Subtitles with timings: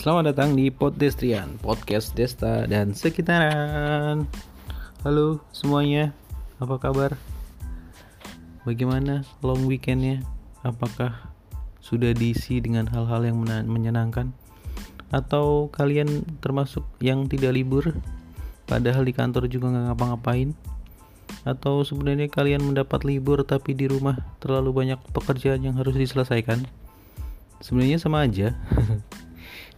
[0.00, 4.24] Selamat datang di Poddestrian, podcast Desta dan sekitaran.
[5.04, 6.16] Halo semuanya,
[6.56, 7.20] apa kabar?
[8.64, 10.24] Bagaimana long weekendnya?
[10.64, 11.28] Apakah
[11.84, 14.32] sudah diisi dengan hal-hal yang menyenangkan?
[15.12, 17.92] Atau kalian termasuk yang tidak libur?
[18.64, 20.56] Padahal di kantor juga nggak ngapa-ngapain?
[21.44, 26.64] Atau sebenarnya kalian mendapat libur tapi di rumah terlalu banyak pekerjaan yang harus diselesaikan?
[27.60, 28.56] Sebenarnya sama aja.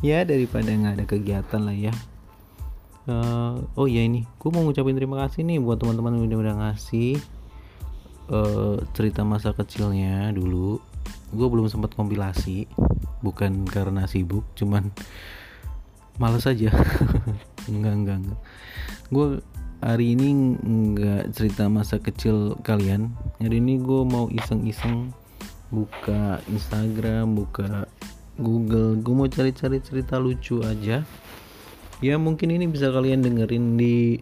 [0.00, 1.94] ya daripada nggak ada kegiatan lah ya.
[3.08, 6.54] Uh, oh ya ini gue mau ngucapin terima kasih nih buat teman-teman yang udah udah
[6.62, 7.16] ngasih
[8.30, 10.80] uh, cerita masa kecilnya dulu.
[11.30, 12.66] Gue belum sempat kompilasi
[13.20, 14.92] bukan karena sibuk cuman
[16.20, 16.72] males aja.
[17.70, 18.40] Enggak enggak enggak.
[19.12, 19.26] Gue
[19.80, 23.12] hari ini nggak cerita masa kecil kalian.
[23.40, 25.12] Hari ini gue mau iseng-iseng
[25.70, 27.86] buka Instagram buka
[28.40, 28.96] Google.
[29.04, 31.04] Gue mau cari-cari cerita lucu aja.
[32.00, 34.16] Ya mungkin ini bisa kalian dengerin di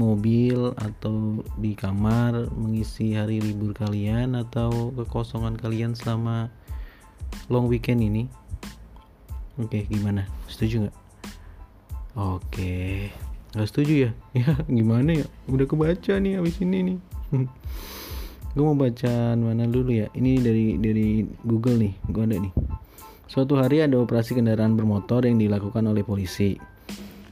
[0.00, 6.48] mobil atau di kamar mengisi hari libur kalian atau kekosongan kalian selama
[7.52, 8.24] long weekend ini.
[9.60, 10.24] Oke gimana?
[10.48, 10.96] Setuju nggak?
[12.16, 13.12] Oke.
[13.52, 14.10] Nggak setuju ya?
[14.40, 15.26] Ya gimana ya?
[15.48, 16.98] Udah kebaca nih abis ini nih.
[18.56, 20.08] Gue mau baca mana dulu ya?
[20.16, 21.92] Ini dari dari Google nih.
[22.08, 22.75] Gue ada nih
[23.26, 26.54] Suatu hari ada operasi kendaraan bermotor yang dilakukan oleh polisi.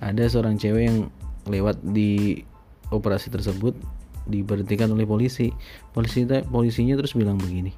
[0.03, 0.99] Ada seorang cewek yang
[1.47, 2.43] lewat di
[2.91, 3.79] operasi tersebut
[4.27, 5.55] diberhentikan oleh polisi.
[5.95, 7.71] Polisi polisinya terus bilang begini.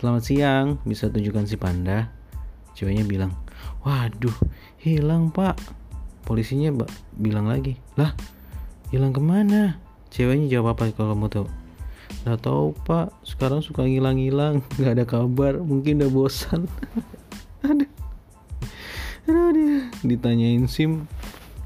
[0.00, 2.08] Selamat siang, bisa tunjukkan si panda?
[2.72, 3.36] Ceweknya bilang,
[3.84, 4.32] waduh,
[4.80, 5.60] hilang pak.
[6.24, 6.72] Polisinya
[7.20, 8.16] bilang lagi, lah,
[8.88, 9.76] hilang ke mana?
[10.08, 11.44] Ceweknya jawab apa kalau mau tahu?
[12.24, 16.64] Gak tahu pak, sekarang suka ngilang-ngilang, nggak ada kabar, mungkin udah bosan.
[20.04, 21.06] ditanyain sim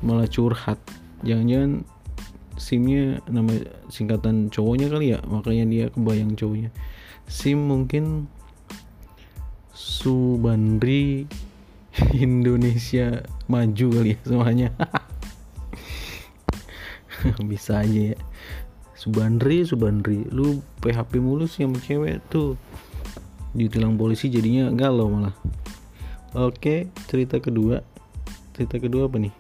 [0.05, 0.79] malah curhat.
[1.25, 1.87] Jangan-jangan
[2.55, 3.51] simnya nama
[3.91, 6.71] singkatan cowoknya kali ya makanya dia kebayang cowoknya.
[7.27, 8.31] Sim mungkin
[9.75, 11.27] Subandri
[12.15, 14.69] Indonesia maju kali ya semuanya
[17.51, 18.19] bisa aja ya.
[18.95, 20.25] Subandri Subandri.
[20.33, 22.57] Lu PHP mulus yang cewek tuh.
[23.55, 25.37] Ditilang polisi jadinya galau malah.
[26.35, 27.94] Oke, cerita kedua.
[28.55, 29.35] Cerita kedua apa nih?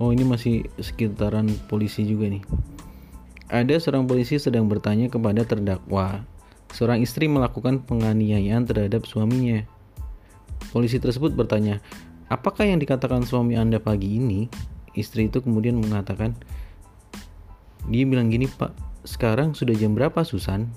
[0.00, 2.42] Oh, ini masih sekitaran polisi juga nih.
[3.52, 6.24] Ada seorang polisi sedang bertanya kepada terdakwa.
[6.74, 9.62] Seorang istri melakukan penganiayaan terhadap suaminya.
[10.74, 11.78] Polisi tersebut bertanya,
[12.26, 14.50] "Apakah yang dikatakan suami Anda pagi ini?"
[14.96, 16.34] Istri itu kemudian mengatakan,
[17.86, 18.74] "Dia bilang gini, Pak,
[19.06, 20.72] sekarang sudah jam berapa, Susan?"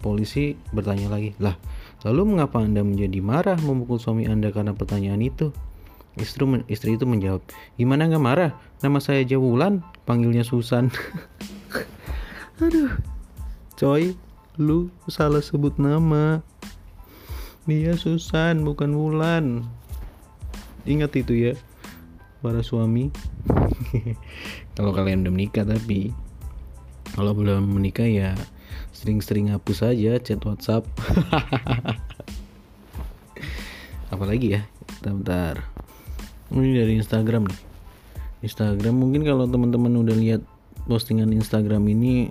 [0.00, 1.58] Polisi bertanya lagi, "Lah,
[2.04, 5.50] Lalu mengapa Anda menjadi marah memukul suami Anda karena pertanyaan itu?
[6.16, 7.44] Istri, istri itu menjawab,
[7.76, 8.52] gimana nggak marah?
[8.80, 10.88] Nama saya Jawulan, panggilnya Susan.
[12.64, 12.96] Aduh,
[13.76, 14.16] coy,
[14.56, 16.40] lu salah sebut nama.
[17.68, 19.68] Dia Susan, bukan Wulan.
[20.88, 21.52] Ingat itu ya,
[22.40, 23.12] para suami.
[24.76, 26.12] kalau kalian udah menikah tapi
[27.14, 28.32] kalau belum menikah ya
[28.92, 30.84] sering-sering hapus aja chat WhatsApp
[34.12, 34.62] apalagi ya
[35.00, 35.75] bentar, bentar
[36.54, 37.60] ini dari Instagram nih.
[38.46, 40.42] Instagram mungkin kalau teman-teman udah lihat
[40.86, 42.30] postingan Instagram ini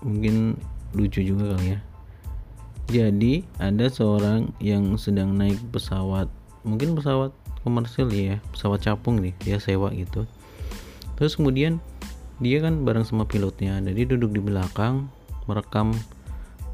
[0.00, 0.56] mungkin
[0.96, 1.80] lucu juga kali ya.
[2.92, 6.28] Jadi ada seorang yang sedang naik pesawat
[6.62, 10.24] mungkin pesawat komersil ya pesawat capung nih dia sewa gitu.
[11.16, 11.78] Terus kemudian
[12.42, 15.06] dia kan bareng sama pilotnya jadi duduk di belakang
[15.46, 15.94] merekam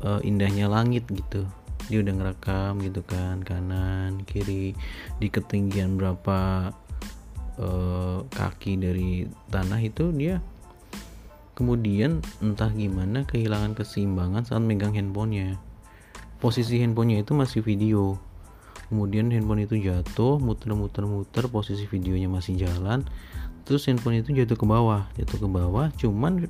[0.01, 1.45] uh, indahnya langit gitu
[1.89, 4.77] dia udah ngerekam gitu kan kanan kiri.
[5.17, 6.71] Di ketinggian berapa
[7.59, 10.45] uh, kaki dari tanah itu dia
[11.57, 15.59] kemudian entah gimana kehilangan keseimbangan saat megang handphonenya.
[16.39, 18.21] Posisi handphonenya itu masih video.
[18.89, 23.03] Kemudian handphone itu jatuh muter-muter-muter posisi videonya masih jalan.
[23.67, 26.49] Terus handphone itu jatuh ke bawah jatuh ke bawah cuman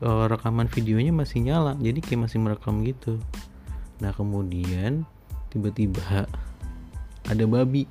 [0.00, 1.76] uh, rekaman videonya masih nyala.
[1.78, 3.20] Jadi kayak masih merekam gitu
[4.02, 5.06] nah kemudian
[5.54, 6.26] tiba-tiba
[7.30, 7.86] ada babi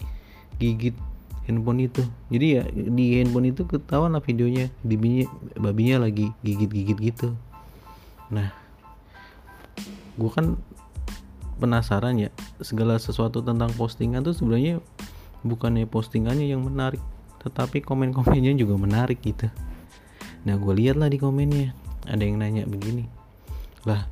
[0.59, 0.93] gigit
[1.47, 2.03] handphone itu.
[2.29, 4.67] Jadi ya di handphone itu ketahuan lah videonya.
[4.83, 5.25] Babinya
[5.57, 7.33] babinya lagi gigit-gigit gitu.
[8.29, 8.51] Nah
[10.19, 10.59] gue kan
[11.57, 12.29] penasaran ya
[12.59, 14.83] segala sesuatu tentang postingan tuh sebenarnya
[15.45, 17.01] bukannya postingannya yang menarik
[17.41, 19.49] tetapi komen-komennya juga menarik gitu.
[20.45, 21.73] Nah gue lihat lah di komennya
[22.05, 23.05] ada yang nanya begini.
[23.85, 24.05] Lah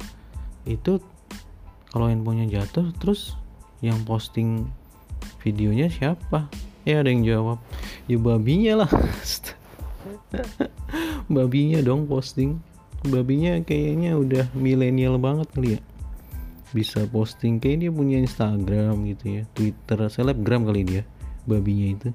[0.65, 1.01] itu
[1.89, 3.37] kalau handphonenya jatuh terus
[3.79, 4.69] yang posting
[5.41, 6.49] videonya siapa?
[6.87, 7.59] Ya ada yang jawab.
[8.07, 8.89] Ya babinya lah.
[11.35, 12.57] Babinya dong posting.
[13.05, 15.79] Babinya kayaknya udah milenial banget kali ya.
[16.75, 19.43] Bisa posting kayak dia punya Instagram gitu ya.
[19.53, 21.03] Twitter selebgram kali dia
[21.45, 22.09] babinya itu.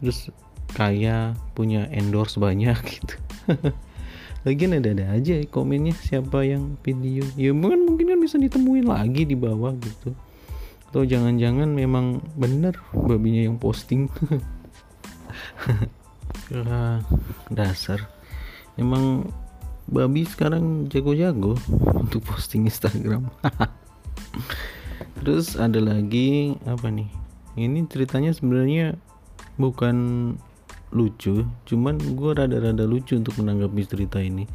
[0.00, 0.32] Terus
[0.74, 3.14] kaya punya endorse banyak gitu
[4.44, 7.24] lagian ada-ada aja komennya siapa yang video.
[7.36, 10.16] Ya mungkin mungkin kan bisa ditemuin lagi di bawah gitu.
[10.90, 14.08] Atau jangan-jangan memang bener babinya yang posting.
[16.50, 17.04] Ah,
[17.56, 18.10] dasar.
[18.74, 19.28] Emang
[19.86, 21.54] babi sekarang jago-jago
[21.94, 23.28] untuk posting Instagram.
[25.22, 27.10] Terus ada lagi apa nih?
[27.60, 28.96] Ini ceritanya sebenarnya
[29.60, 29.96] bukan
[30.90, 34.46] lucu cuman gue rada-rada lucu untuk menanggapi cerita ini.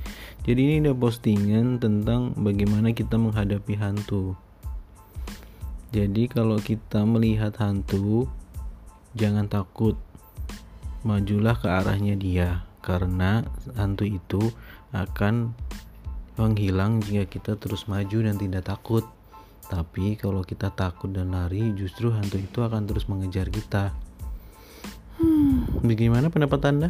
[0.43, 4.35] Jadi ini ada postingan tentang bagaimana kita menghadapi hantu.
[5.95, 8.27] Jadi kalau kita melihat hantu
[9.15, 9.95] jangan takut.
[11.05, 13.45] Majulah ke arahnya dia karena
[13.77, 14.41] hantu itu
[14.89, 15.53] akan
[16.35, 19.05] menghilang jika kita terus maju dan tidak takut.
[19.65, 23.93] Tapi kalau kita takut dan lari justru hantu itu akan terus mengejar kita
[25.45, 26.89] Hmm, bagaimana pendapat Anda?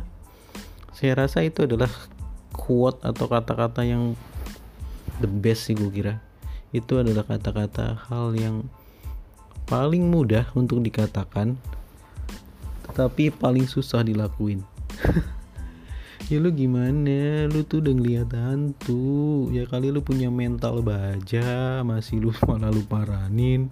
[0.95, 1.91] Saya rasa itu adalah
[2.55, 4.15] quote atau kata-kata yang
[5.19, 6.23] the best sih gue kira.
[6.71, 8.63] Itu adalah kata-kata hal yang
[9.67, 11.59] paling mudah untuk dikatakan
[12.87, 14.63] tetapi paling susah dilakuin.
[16.31, 22.23] ya lu gimana lu tuh udah ngeliat hantu ya kali lu punya mental baja masih
[22.23, 23.67] lu malah lu paranin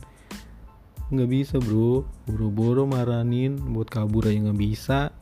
[1.14, 2.04] nggak bisa bro.
[2.26, 3.56] Boro-boro maranin.
[3.56, 5.14] Buat kabur aja nggak bisa.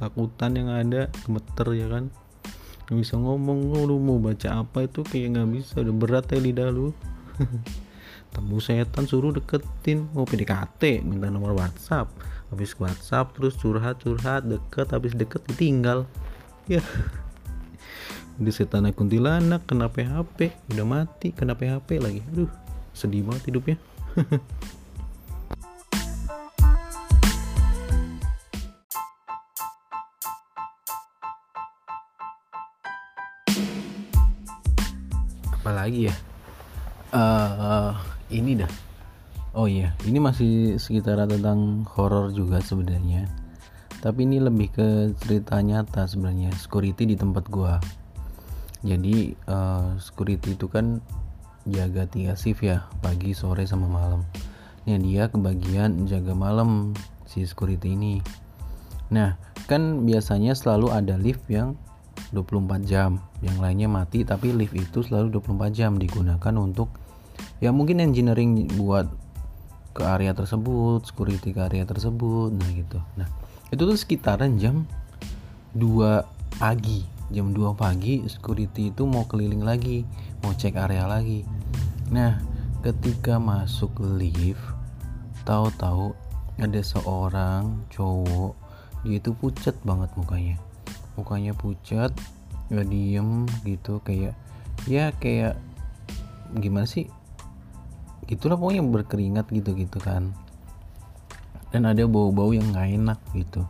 [0.00, 1.12] Takutan yang ada.
[1.22, 2.08] Gemeter ya kan?
[2.88, 3.84] Nggak bisa ngomong.
[3.84, 5.04] Lu mau baca apa itu?
[5.04, 5.74] Kayak nggak bisa.
[5.84, 6.90] Udah berat ya lidah lu.
[8.34, 10.10] Temu setan suruh deketin.
[10.16, 12.10] Mau PDKT minta nomor WhatsApp.
[12.50, 14.48] Habis WhatsApp terus curhat curhat.
[14.48, 16.08] Deket habis deket ditinggal.
[16.66, 16.82] Ya.
[18.42, 19.68] Di setan kuntilanak.
[19.68, 22.24] Kena PHP udah mati kena PHP lagi.
[22.34, 22.64] Aduh
[22.94, 23.76] sedih banget hidupnya
[35.84, 36.14] lagi ya?
[37.12, 37.92] Uh,
[38.32, 38.72] ini dah.
[39.54, 43.30] Oh iya ini masih sekitar tentang horor juga sebenarnya.
[44.02, 44.88] Tapi ini lebih ke
[45.22, 47.78] cerita nyata sebenarnya security di tempat gua.
[48.84, 51.00] Jadi uh, security itu kan
[51.64, 54.26] jaga tiga shift ya pagi sore sama malam.
[54.84, 56.92] Nah dia kebagian jaga malam
[57.24, 58.20] si security ini.
[59.08, 59.40] Nah
[59.70, 61.78] kan biasanya selalu ada lift yang
[62.32, 63.20] 24 jam.
[63.44, 66.94] Yang lainnya mati tapi lift itu selalu 24 jam digunakan untuk
[67.58, 69.10] ya mungkin engineering buat
[69.94, 72.98] ke area tersebut security ke area tersebut nah gitu.
[73.18, 73.28] Nah
[73.70, 74.88] itu tuh sekitaran jam
[75.76, 77.06] 2 pagi.
[77.32, 80.06] Jam 2 pagi security itu mau keliling lagi
[80.44, 81.42] mau cek area lagi.
[82.12, 82.38] Nah
[82.84, 84.60] ketika masuk lift
[85.48, 86.12] tahu-tahu
[86.60, 88.54] ada seorang cowok
[89.04, 90.56] dia itu pucat banget mukanya
[91.14, 92.10] mukanya pucat
[92.72, 94.34] nggak diem gitu kayak
[94.88, 95.56] ya kayak
[96.58, 97.10] gimana sih
[98.24, 100.32] gitulah pokoknya berkeringat gitu gitu kan
[101.74, 103.66] dan ada bau-bau yang nggak enak gitu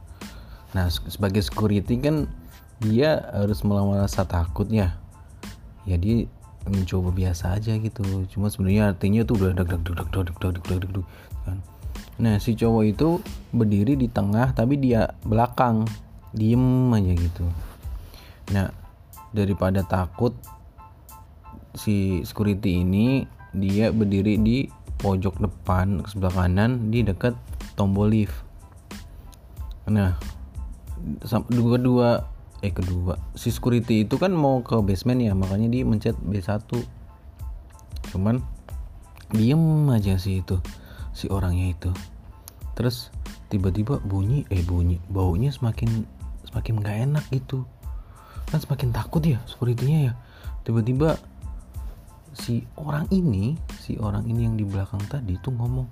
[0.76, 2.26] nah sebagai security kan
[2.82, 4.94] dia harus melawan rasa takut ya
[5.86, 6.26] ya dia
[6.64, 10.52] mencoba biasa aja gitu cuma sebenarnya artinya tuh udah deg deg deg deg deg deg
[10.54, 11.06] deg deg deg
[11.44, 11.58] kan
[12.14, 13.08] nah si cowok itu
[13.50, 15.84] berdiri di tengah tapi dia belakang
[16.34, 17.46] diem aja gitu.
[18.50, 18.68] Nah
[19.30, 20.34] daripada takut
[21.74, 24.66] si security ini dia berdiri di
[24.98, 27.34] pojok depan sebelah kanan di dekat
[27.78, 28.34] tombol lift.
[29.86, 30.18] Nah
[31.50, 32.10] dua dua
[32.64, 33.14] eh kedua.
[33.38, 36.64] Si security itu kan mau ke basement ya makanya dia mencet B1
[38.14, 38.38] cuman
[39.34, 40.58] diem aja sih itu
[41.12, 41.90] si orangnya itu.
[42.74, 43.12] Terus
[43.52, 46.08] tiba-tiba bunyi eh bunyi baunya semakin
[46.54, 47.66] semakin nggak enak gitu.
[48.46, 50.12] Kan semakin takut ya securitynya ya.
[50.62, 51.18] Tiba-tiba
[52.30, 55.87] si orang ini si orang ini yang di belakang tadi tuh ngomong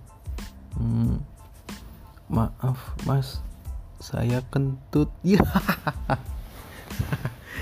[0.78, 1.18] hmm,
[2.30, 3.42] maaf mas
[3.98, 5.10] saya kentut.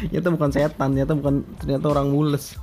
[0.09, 2.57] Ya ternyata bukan setan ternyata bukan ternyata orang mules.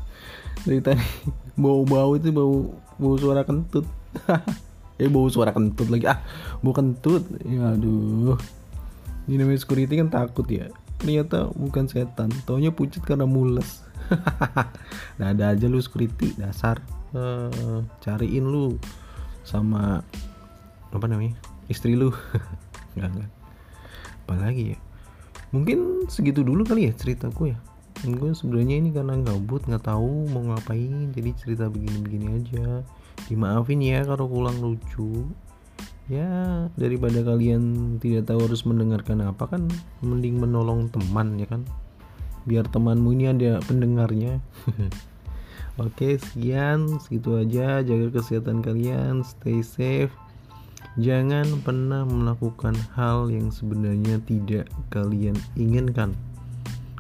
[0.66, 1.06] Dari tadi
[1.62, 3.86] bau-bau itu bau bau suara kentut.
[4.98, 6.10] Eh bau suara kentut lagi.
[6.10, 6.18] Ah
[6.66, 7.22] bau kentut.
[7.46, 8.34] Ya aduh
[9.28, 10.72] ini namanya security kan takut ya.
[10.98, 12.32] Ternyata bukan setan.
[12.48, 13.84] Taunya pucat karena mules.
[15.20, 16.80] Nah ada aja lu security dasar.
[17.12, 18.80] Uh, cariin lu
[19.44, 20.00] sama
[20.96, 21.36] apa namanya?
[21.68, 22.16] istri lu.
[22.96, 23.32] Nggak nggak.
[24.24, 24.78] Apalagi ya?
[25.52, 27.58] Mungkin segitu dulu kali ya ceritaku ya.
[28.06, 31.12] Gue sebenarnya ini karena gabut nggak tahu mau ngapain.
[31.12, 32.84] Jadi cerita begini-begini aja.
[33.28, 35.28] Dimaafin ya kalau kurang lucu
[36.08, 39.68] ya daripada kalian tidak tahu harus mendengarkan apa kan
[40.00, 41.68] mending menolong teman ya kan?
[42.48, 44.40] Biar temanmu ini ada pendengarnya.
[45.84, 47.86] Oke sekian segitu aja.
[47.86, 50.16] Jaga kesehatan kalian stay safe.
[50.98, 56.18] Jangan pernah melakukan hal yang sebenarnya tidak kalian inginkan.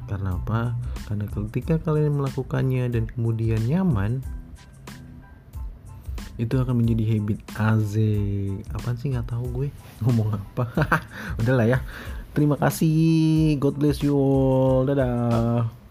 [0.05, 0.77] Karena apa?
[1.09, 4.21] Karena ketika kalian melakukannya dan kemudian nyaman,
[6.37, 8.61] itu akan menjadi habit azik.
[8.69, 9.67] Apaan sih nggak tahu gue
[10.05, 10.65] ngomong apa.
[11.41, 11.79] Udahlah ya.
[12.37, 13.57] Terima kasih.
[13.57, 14.85] God bless you all.
[14.85, 15.86] Dadah.